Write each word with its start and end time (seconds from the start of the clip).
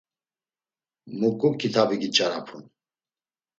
Muǩu 1.19 1.49
kitabi 1.59 1.95
giç̌arapun? 2.01 2.63